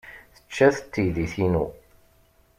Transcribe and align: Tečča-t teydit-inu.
Tečča-t 0.37 0.85
teydit-inu. 0.93 1.65